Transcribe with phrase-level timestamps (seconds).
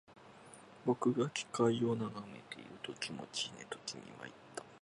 [0.83, 4.63] 僕が機械を眺めていると、気持ちいいねと君は言った